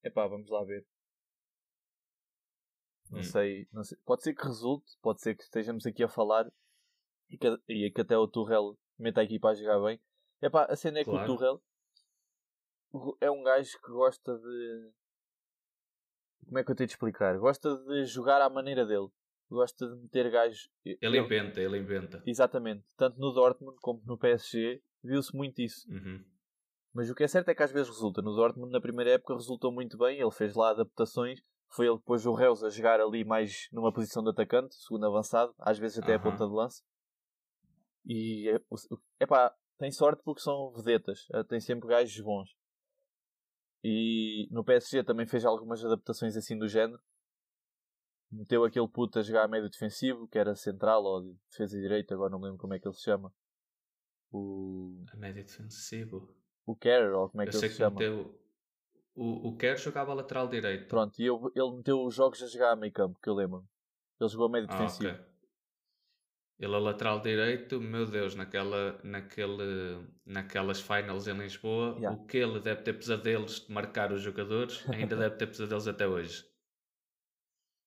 [0.04, 0.86] Epá, vamos lá ver.
[3.10, 3.24] Não, Hum.
[3.24, 3.98] sei, não sei.
[4.06, 6.46] Pode ser que resulte, pode ser que estejamos aqui a falar
[7.30, 10.00] e que, e que até o Tuchel meta a equipa a jogar bem.
[10.42, 11.32] Epá, a cena é que Claro.
[11.32, 11.62] o Tuchel
[12.94, 14.92] o- é um gajo que gosta de.
[16.46, 17.38] Como é que eu tenho de explicar?
[17.38, 19.10] Gosta de jogar à maneira dele.
[19.50, 20.70] Gosta de meter gajos.
[20.86, 22.22] Ele inventa, ele inventa.
[22.26, 22.84] Exatamente.
[22.96, 25.90] Tanto no Dortmund como no PSG viu-se muito isso.
[25.90, 26.24] Uhum.
[26.94, 28.22] Mas o que é certo é que às vezes resulta.
[28.22, 30.20] No Dortmund, na primeira época, resultou muito bem.
[30.20, 31.40] Ele fez lá adaptações.
[31.70, 35.06] Foi ele que pôs o Reus a jogar ali mais numa posição de atacante, segundo
[35.06, 36.24] avançado, às vezes até a Aham.
[36.32, 36.82] ponta de lança.
[38.10, 38.60] E é,
[39.20, 41.28] epá, tem sorte porque são vedetas.
[41.34, 42.50] eh, Tem sempre gajos bons.
[43.84, 47.00] E no PSG também fez algumas adaptações assim do género.
[48.32, 52.14] Meteu aquele puto a jogar a médio defensivo, que era central ou de defesa direita,
[52.14, 53.32] agora não me lembro como é que ele se chama.
[54.32, 56.36] O, A média defensivo.
[56.66, 58.00] o Kerr, ou como é Eu que ele sei se que chama.
[58.00, 58.38] meteu.
[59.16, 60.88] O, o Kerr jogava lateral direito.
[60.90, 63.66] Pronto, e eu- ele meteu os jogos a jogar a meio campo, que eu lembro.
[64.20, 65.10] Ele jogou a médio Ah, defensivo.
[65.10, 65.26] ok.
[66.60, 72.12] Ele a lateral direito, meu Deus, naquela, naquele, naquelas finals em Lisboa, Yeah.
[72.12, 76.08] o que ele deve ter pesadelos de marcar os jogadores, ainda deve ter pesadelos até
[76.08, 76.44] hoje.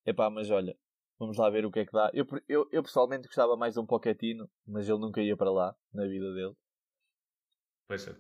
[0.05, 0.77] Epá, mas olha,
[1.19, 2.11] vamos lá ver o que é que dá.
[2.13, 5.75] Eu, eu, eu pessoalmente gostava mais de um Pochettino, mas ele nunca ia para lá,
[5.93, 6.55] na vida dele.
[7.87, 8.13] Pois é.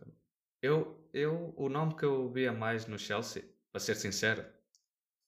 [0.62, 4.44] Eu, eu, o nome que eu via mais no Chelsea, para ser sincero,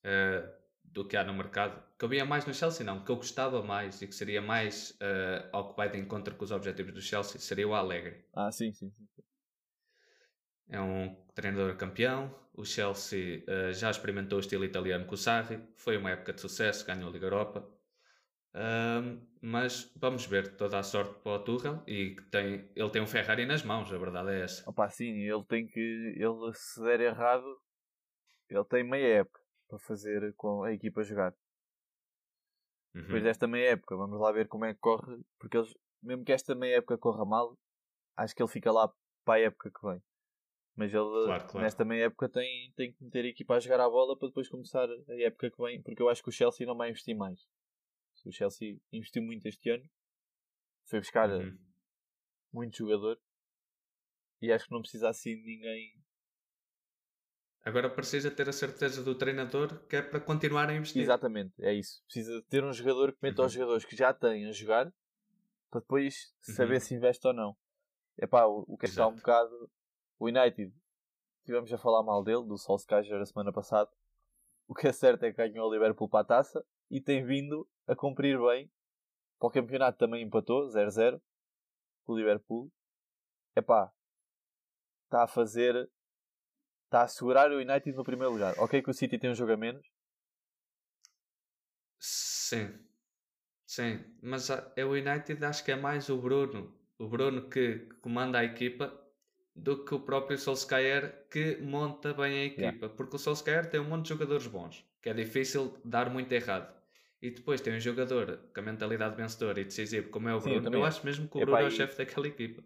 [0.05, 0.62] eh,
[0.93, 3.63] do que há no mercado, que eu via mais no Chelsea, não, que eu gostava
[3.63, 7.01] mais e que seria mais eh, ao que vai de encontro com os objetivos do
[7.01, 8.25] Chelsea, seria o Alegre.
[8.35, 9.09] Ah, sim, sim, sim.
[10.69, 12.35] é um treinador campeão.
[12.55, 16.41] O Chelsea uh, já experimentou o estilo italiano com o Sarri, foi uma época de
[16.43, 17.67] sucesso, ganhou a Liga Europa.
[18.55, 23.07] Uh, mas vamos ver toda a sorte para o Tuchel e tem, ele tem um
[23.07, 24.69] Ferrari nas mãos, a verdade é essa.
[24.69, 25.81] Opa, sim, ele tem que.
[25.81, 27.59] Ele se der errado,
[28.51, 29.42] ele tem meia época
[29.73, 31.35] para fazer com a equipa jogar.
[32.95, 33.03] Uhum.
[33.03, 36.33] Depois desta meia época, vamos lá ver como é que corre, porque eles, mesmo que
[36.33, 37.59] esta meia época corra mal,
[38.19, 38.93] acho que ele fica lá
[39.25, 40.03] para a época que vem.
[40.77, 41.61] Mas ele, claro, claro.
[41.61, 44.49] nesta meia época, tem, tem que meter a equipa a jogar a bola para depois
[44.49, 47.49] começar a época que vem, porque eu acho que o Chelsea não vai investir mais.
[48.27, 49.89] O Chelsea investiu muito este ano,
[50.87, 51.59] foi buscar uhum.
[52.53, 53.19] muito jogador
[54.41, 55.95] e acho que não precisa assim de ninguém.
[57.65, 61.03] Agora precisa ter a certeza do treinador que é para continuar a investir.
[61.03, 62.03] Exatamente, é isso.
[62.05, 63.47] Precisa ter um jogador que meta uhum.
[63.47, 64.93] os jogadores que já têm a jogar
[65.71, 66.81] para depois saber uhum.
[66.81, 67.57] se investe ou não.
[68.19, 69.71] Epá, o, o que está um bocado.
[70.19, 70.73] O United,
[71.45, 73.91] tivemos a falar mal dele, do Solskjaer, a semana passada.
[74.69, 77.69] O que é certo é que ganhou o Liverpool para a taça e tem vindo
[77.87, 78.71] a cumprir bem.
[79.39, 81.21] Para o campeonato também empatou, 0-0.
[82.07, 82.71] O Liverpool.
[83.57, 83.93] Epá,
[85.05, 85.91] está a fazer.
[86.93, 88.55] Está a segurar o United no primeiro lugar.
[88.59, 89.83] Ok que o City tem um jogo a menos.
[91.99, 92.69] Sim.
[93.67, 94.05] Sim.
[94.21, 96.71] Mas é o United acho que é mais o Bruno.
[96.99, 98.93] O Bruno que comanda a equipa
[99.57, 102.61] do que o próprio Solskjaer que monta bem a equipa.
[102.61, 102.89] Yeah.
[102.91, 106.71] Porque o Solskjaer tem um monte de jogadores bons, que é difícil dar muito errado.
[107.23, 110.61] E depois tem um jogador com a mentalidade vencedora e decisivo, como é o Bruno.
[110.61, 112.63] Sim, eu, eu acho mesmo que o Bruno é o chefe daquela equipa.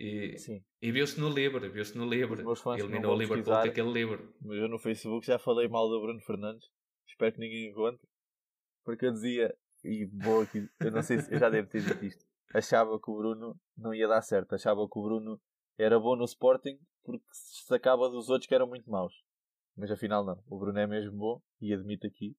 [0.00, 0.36] E,
[0.80, 2.40] e viu-se no livro, viu-se no livro.
[2.78, 4.32] Eliminou o Liverpool aquele livro.
[4.40, 6.70] Mas eu no Facebook já falei mal do Bruno Fernandes.
[7.08, 8.06] Espero que ninguém encontre.
[8.84, 12.04] Porque eu dizia, e vou aqui, eu não sei se eu já devo ter dito
[12.04, 12.24] isto.
[12.54, 14.54] Achava que o Bruno não ia dar certo.
[14.54, 15.40] Achava que o Bruno
[15.76, 19.12] era bom no Sporting porque se destacava dos outros que eram muito maus.
[19.76, 20.40] Mas afinal não.
[20.46, 22.36] O Bruno é mesmo bom e admito aqui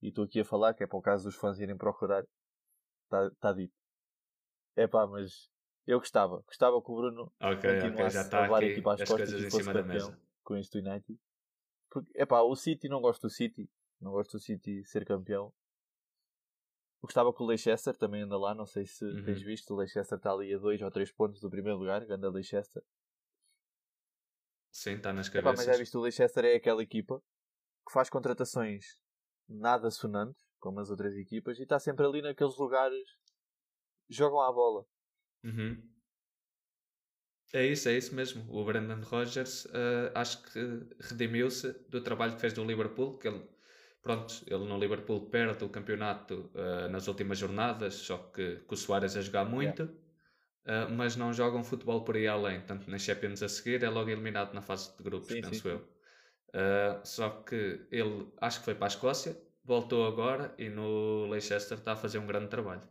[0.00, 2.24] e estou aqui a falar, que é para o caso dos fãs irem procurar,
[3.04, 3.74] está tá dito.
[4.76, 5.50] É pá, mas
[5.86, 9.08] eu gostava, gostava que o Bruno okay, okay, já a levar aqui, a equipa às
[9.08, 11.18] costas e fosse campeão com este United.
[11.90, 13.70] Porque, é pá, o City não gosto do City,
[14.00, 15.52] não gosto do City ser campeão.
[17.02, 19.24] Gostava que o Leicester também anda lá, não sei se uhum.
[19.24, 22.30] tens visto, o Leicester está ali a 2 ou 3 pontos do primeiro lugar, anda
[22.30, 22.82] Leicester.
[24.72, 25.52] Sim, está nas cabeças.
[25.52, 27.22] Epá, mas já visto, o Leicester é aquela equipa
[27.86, 28.98] que faz contratações
[29.46, 33.06] nada sonantes, como as outras equipas, e está sempre ali naqueles lugares
[34.08, 34.86] jogam à bola.
[35.44, 35.76] Uhum.
[37.52, 38.44] É isso, é isso mesmo.
[38.48, 40.58] O Brandon Rogers uh, acho que
[41.00, 43.46] redimiu-se do trabalho que fez do Liverpool, que ele,
[44.02, 48.76] pronto, ele no Liverpool perde o campeonato uh, nas últimas jornadas, só que com o
[48.76, 49.88] Soares a jogar muito,
[50.66, 50.90] yeah.
[50.90, 52.60] uh, mas não joga um futebol por aí além.
[52.62, 55.68] Tanto nas Champions a seguir é logo eliminado na fase de grupos, sim, penso sim.
[55.68, 55.78] eu.
[56.48, 61.78] Uh, só que ele acho que foi para a Escócia, voltou agora e no Leicester
[61.78, 62.82] está a fazer um grande trabalho.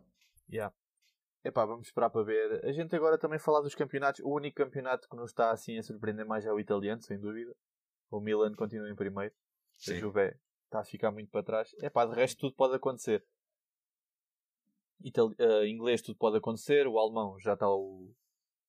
[0.50, 0.74] Yeah.
[1.44, 2.66] Epá, vamos esperar para ver.
[2.66, 4.22] A gente agora também falar dos campeonatos.
[4.22, 7.54] O único campeonato que nos está assim a surpreender mais é o italiano, sem dúvida.
[8.10, 9.34] O Milan continua em primeiro.
[9.78, 9.96] Sim.
[9.96, 11.74] A Juve está a ficar muito para trás.
[11.82, 13.26] Epá, de resto tudo pode acontecer.
[15.04, 16.88] Itali uh, inglês tudo pode acontecer.
[16.88, 18.16] O alemão já está o,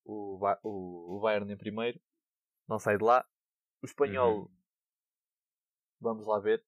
[0.05, 2.01] o, o, o Bayern em primeiro.
[2.69, 3.25] Não sai de lá.
[3.83, 4.55] O espanhol uhum.
[6.01, 6.63] Vamos lá ver.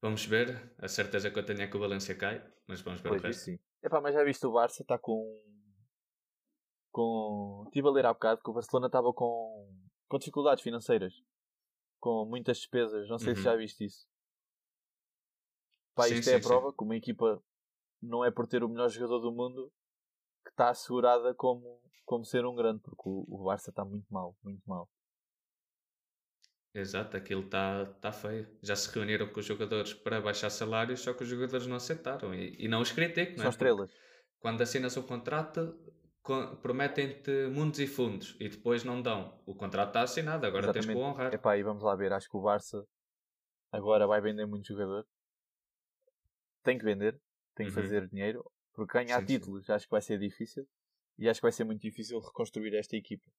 [0.00, 0.74] Vamos ver.
[0.78, 3.26] A certeza que eu tenho é que o Valência cai, mas vamos ver pois o
[3.26, 3.44] resto.
[3.44, 3.58] Sim.
[3.84, 5.22] Epá, mas já viste o Barça está com.
[6.90, 7.64] com.
[7.66, 9.70] Estive a ler há bocado que o Barcelona estava com.
[10.08, 11.12] com dificuldades financeiras.
[12.00, 13.06] Com muitas despesas.
[13.10, 13.36] Não sei uhum.
[13.36, 14.08] se já viste isso.
[15.94, 16.76] Pá, sim, isto é sim, é a prova sim.
[16.76, 17.44] que uma equipa
[18.02, 19.70] não é por ter o melhor jogador do mundo
[20.42, 24.34] que está assegurada como, como ser um grande, porque o, o Barça está muito mal,
[24.42, 24.88] muito mal.
[26.74, 28.48] Exato, aquilo está tá feio.
[28.60, 32.34] Já se reuniram com os jogadores para baixar salários, só que os jogadores não aceitaram.
[32.34, 33.42] E, e não os critico, não é?
[33.42, 33.92] São estrelas.
[34.40, 35.78] Quando assinas o contrato,
[36.60, 39.40] prometem-te mundos e fundos e depois não dão.
[39.46, 40.86] O contrato está assinado, agora Exatamente.
[40.86, 41.32] tens que o honrar.
[41.32, 42.84] Epá, e vamos lá ver, acho que o Barça
[43.70, 45.06] agora vai vender muito jogador.
[46.62, 47.20] Tem que vender,
[47.54, 47.82] tem que uhum.
[47.82, 49.72] fazer dinheiro, porque ganhar sim, títulos sim.
[49.72, 50.66] acho que vai ser difícil
[51.18, 53.30] e acho que vai ser muito difícil reconstruir esta equipa.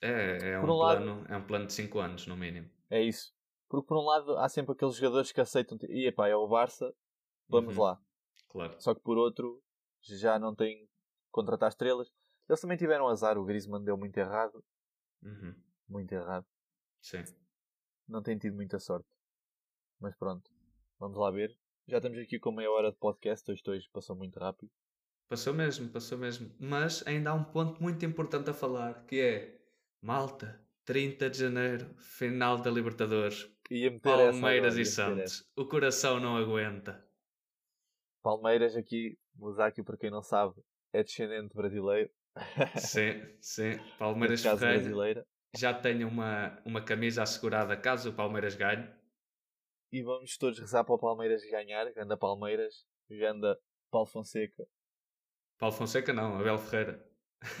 [0.00, 2.70] É, é, um, um plano, é um plano de 5 anos, no mínimo.
[2.88, 3.34] É isso.
[3.68, 6.92] Porque por um lado há sempre aqueles jogadores que aceitam e epá, é o Barça,
[7.48, 7.84] vamos uhum.
[7.84, 8.00] lá.
[8.48, 8.74] Claro.
[8.80, 9.62] Só que por outro
[10.02, 10.88] já não tem
[11.30, 12.10] contratar estrelas.
[12.48, 14.64] Eles também tiveram azar, o Griezmann deu muito errado.
[15.22, 15.54] Uhum.
[15.88, 16.46] Muito errado.
[17.00, 17.22] Sim.
[18.08, 19.08] Não tem tido muita sorte.
[20.00, 20.50] Mas pronto,
[20.98, 21.56] vamos lá ver.
[21.86, 24.70] Já estamos aqui com meia hora de podcast, hoje, hoje passou muito rápido.
[25.28, 26.52] Passou mesmo, passou mesmo.
[26.58, 29.59] Mas ainda há um ponto muito importante a falar, que é
[30.02, 33.50] Malta, 30 de janeiro, final da Libertadores.
[34.02, 35.48] Palmeiras agora, e Santos.
[35.54, 37.06] O coração não aguenta.
[38.22, 40.54] Palmeiras aqui, Musáquio, para quem não sabe,
[40.92, 42.10] é descendente brasileiro.
[42.76, 43.72] Sim, sim.
[43.98, 45.26] Palmeiras caso Ferreira brasileira.
[45.56, 48.88] já tem uma, uma camisa assegurada caso o Palmeiras ganhe.
[49.92, 51.92] E vamos todos rezar para o Palmeiras ganhar.
[51.92, 53.58] Ganda Palmeiras, ganda
[53.90, 54.64] Paulo Fonseca.
[55.58, 57.04] Paulo Fonseca não, Abel Ferreira.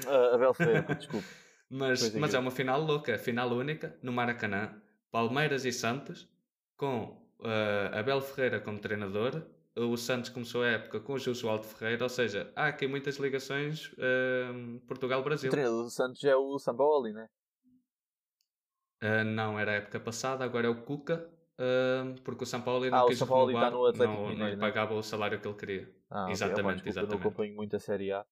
[0.06, 1.26] Ah, Abel Ferreira, desculpa.
[1.70, 4.82] Mas, é, mas é uma final louca, final única, no Maracanã.
[5.10, 6.28] Palmeiras e Santos,
[6.76, 9.42] com eh, Abel Ferreira como treinador.
[9.76, 13.92] O Santos começou a época com o Josualdo Ferreira, ou seja, há aqui muitas ligações
[15.42, 15.50] O Portugal-Brasil.
[15.50, 17.28] treinador do Santos é o Sampaoli, né?
[19.00, 22.88] Eh, não, era a época passada, agora é o Cuca, eh, porque o São Paulo
[22.90, 24.60] não Ah, o quis Sampaoli está no Atlético não, não Mineiro, lhe né?
[24.60, 25.94] pagava o salário que ele queria.
[26.10, 26.32] Ah, ok.
[26.32, 27.22] Exatamente, Opa, desculpa, exatamente.
[27.22, 28.26] Não acompanho muito a Série A.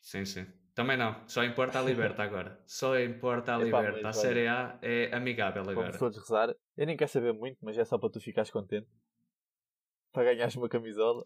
[0.00, 0.46] Sim, sim.
[0.74, 2.60] Também não, só importa a Liberta agora.
[2.66, 4.00] Só importa a Epá, Liberta.
[4.02, 5.86] mas A Série A é amigável agora.
[5.86, 6.54] Vamos todos rezar.
[6.76, 8.88] Eu nem quero saber muito, mas é só para tu ficares contente.
[10.12, 11.22] Para ganhares uma camisola.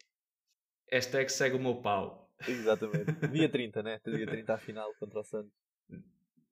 [0.91, 2.31] Hashtag segue o meu pau.
[2.47, 3.07] Exatamente.
[3.33, 4.01] Dia 30, né?
[4.05, 5.53] Dia 30 à final contra o Santos.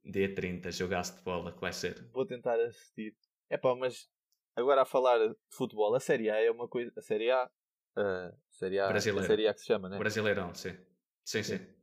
[0.02, 2.02] Dia 30, jogaço de bola, que vai ser.
[2.12, 3.14] Vou tentar assistir.
[3.50, 4.08] É pá, mas
[4.54, 6.92] agora a falar de futebol, a Série A é uma coisa.
[6.96, 7.50] A Série A.
[7.96, 9.26] a Série A, a Brasileira.
[9.26, 9.98] Série A que se chama, né?
[9.98, 10.76] Brasileirão, sim.
[11.24, 11.75] Sim, sim.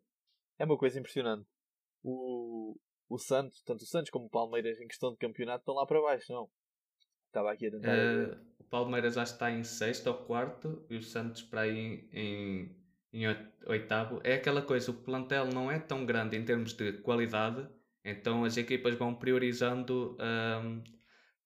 [0.59, 1.47] É uma coisa impressionante.
[2.03, 2.75] O,
[3.09, 6.01] o Santos, tanto o Santos como o Palmeiras, em questão de campeonato, estão lá para
[6.01, 6.49] baixo, não?
[7.27, 7.91] Estava aqui a tentar.
[7.91, 12.75] Eh, o Palmeiras que está em sexto ou quarto e o Santos para aí em,
[13.11, 14.21] em oit- oitavo.
[14.23, 17.67] É aquela coisa, o plantel não é tão grande em termos de qualidade,
[18.03, 20.83] então as equipas vão priorizando, ahm,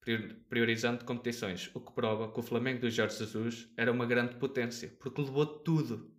[0.01, 1.73] prior- priorizando competições.
[1.73, 5.45] O que prova que o Flamengo do Jorge Jesus era uma grande potência, porque levou
[5.45, 6.11] tudo.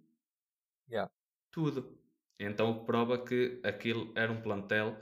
[0.90, 1.08] Yeah.
[1.50, 1.97] Tudo.
[2.38, 4.96] Então o prova que aquilo era um plantel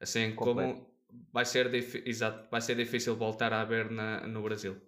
[0.00, 0.74] assim Completo.
[0.74, 0.96] como
[1.32, 1.72] vai ser,
[2.06, 4.80] exato, vai ser difícil voltar a ver na, no Brasil.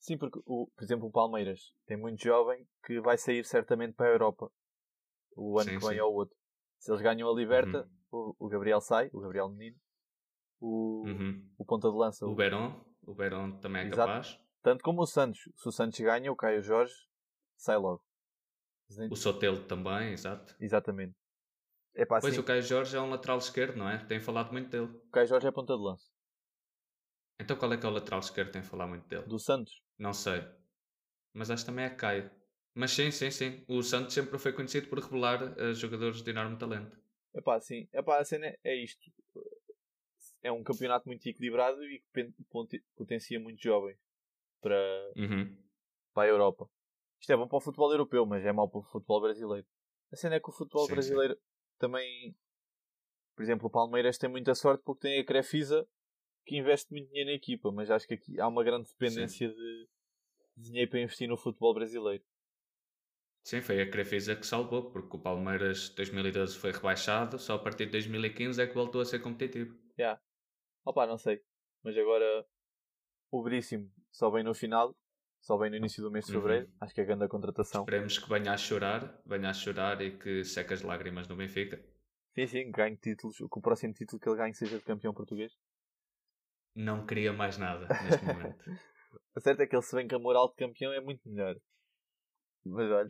[0.00, 4.06] Sim, porque, o, por exemplo, o Palmeiras tem muito jovem que vai sair certamente para
[4.08, 4.50] a Europa.
[5.36, 6.36] O ano Sim, que vem ou o outro.
[6.78, 8.34] Se eles ganham a Liberta, Uhum.
[8.38, 9.76] o, o Gabriel sai, o Gabriel Menino.
[10.60, 11.48] O, Uhum.
[11.58, 13.96] o ponta de lança, O Verón, o Verón também é Exato.
[14.08, 14.40] capaz.
[14.62, 15.40] tanto como o Santos.
[15.56, 16.92] Se o Santos ganha, o Caio Jorge
[17.56, 18.02] sai logo.
[19.10, 20.54] O Sotelo também, exato.
[20.60, 21.14] Exatamente.
[21.94, 23.98] É pá, Pois assim, o Caio Jorge é um lateral esquerdo, não é?
[24.04, 24.86] Tem falado muito dele.
[24.86, 26.10] o Caio Jorge é ponta de lança.
[27.40, 29.22] Então qual é que é o lateral esquerdo que tem falado muito dele?
[29.24, 29.82] Do Santos.
[29.98, 30.42] Não sei.
[31.32, 32.30] Mas acho que também é Caio.
[32.74, 33.64] Mas sim, sim, sim.
[33.68, 36.98] O Santos sempre foi conhecido por revelar eh, jogadores de enorme talento.
[37.34, 39.10] É pá, assim, é pá, a cena é- isto.
[40.42, 42.32] É um campeonato muito equilibrado e que
[42.96, 43.98] potencia muitos jovens
[44.60, 44.76] para,
[45.16, 45.56] Uhum.
[46.12, 46.68] para a Europa.
[47.24, 49.66] Isto é bom para o futebol europeu, mas é mau para o futebol brasileiro.
[50.12, 50.92] A cena é que o futebol Sim, sim.
[50.92, 51.38] brasileiro
[51.78, 52.36] também.
[53.34, 55.88] Por exemplo, o Palmeiras tem muita sorte porque tem a Crefisa
[56.44, 59.88] que investe muito dinheiro na equipa, mas acho que aqui há uma grande dependência de
[60.54, 62.22] de dinheiro para investir no futebol brasileiro.
[63.42, 67.86] Sim, foi a Crefisa que salvou, porque o Palmeiras 2012 foi rebaixado, só a partir
[67.86, 69.74] de 2015 é que voltou a ser competitivo.
[70.84, 71.42] Opa, não sei.
[71.82, 72.46] Mas agora
[73.30, 74.94] o Veríssimo só vem no final,
[75.44, 76.40] só vem no início do mês de Uhum.
[76.40, 76.70] fevereiro.
[76.80, 77.82] Acho que é grande a contratação.
[77.82, 81.76] Esperemos que venha a chorar, venha a chorar e que seque as lágrimas no Benfica.
[82.34, 83.36] Sim, sim, ganhe títulos.
[83.36, 85.52] Que o próximo título que ele ganhe seja de campeão português.
[86.74, 88.56] Não queria mais nada neste momento.
[89.36, 91.56] A certo é que ele se vem com a moral de campeão é muito melhor.
[92.64, 93.08] Mas olha,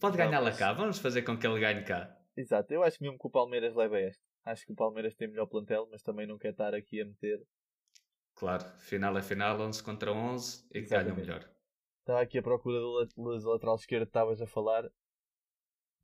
[0.00, 2.16] Pode ganhar lá cá, vamos fazer com que ele ganhe cá.
[2.36, 2.72] exato.
[2.72, 4.22] Eu acho mesmo que o Palmeiras leva este.
[4.44, 7.40] Acho que o Palmeiras tem melhor plantel, mas também não quer estar aqui a meter.
[8.34, 11.48] Claro, final é final, 11 contra 11 e que ganha o melhor.
[12.00, 14.88] Estava aqui à procura do, lat- do lateral esquerdo que estavas a falar.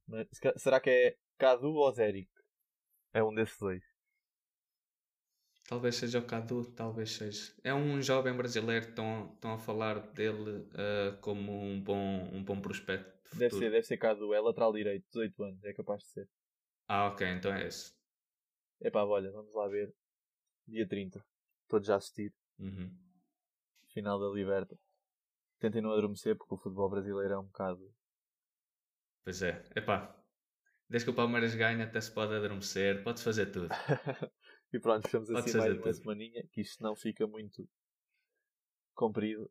[0.08, 2.28] Mas, será que é Cadu ou Zeric?
[3.14, 3.84] É um desses dois.
[5.68, 7.52] Talvez seja o Cadu, talvez seja.
[7.62, 12.60] É um jovem brasileiro estão, estão a falar dele ah, como um bom, um bom
[12.60, 14.34] prospecto de Deve ser, deve ser Cadu.
[14.34, 15.64] É lateral direito, 18 anos.
[15.64, 16.28] É capaz de ser.
[16.86, 17.92] Ah, ok, então é esse.
[18.80, 19.94] Epá, olha, vamos lá ver.
[20.66, 21.24] Dia 30.
[21.68, 22.34] Todos a assistir.
[22.58, 22.96] Uhum.
[23.92, 24.78] Final da Liberta.
[25.58, 27.94] Tentem não adormecer porque o futebol brasileiro é um bocado.
[29.24, 30.14] Pois é, epá.
[30.88, 33.68] Desde que o Palmeiras ganha, até se pode adormecer, pode fazer tudo.
[34.72, 37.68] e pronto, Pode assim mais uma semaninha, que isto não fica muito
[38.94, 39.50] comprido.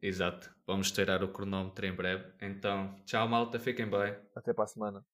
[0.00, 0.54] Exato.
[0.66, 2.32] Vamos tirar o cronómetro em breve.
[2.40, 4.16] Então, tchau malta, fiquem bem.
[4.34, 5.06] Até para a semana.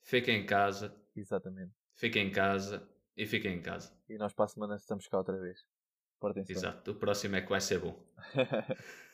[0.00, 1.72] Fiquem em casa, Exatamente.
[1.96, 2.86] fiquem em casa
[3.16, 3.92] e fiquem em casa.
[4.08, 5.64] E nós para a semana estamos cá outra vez.
[6.48, 6.92] Exato.
[6.92, 8.02] O próximo é que vai ser bom.